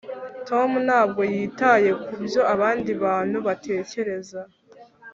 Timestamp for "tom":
0.47-0.69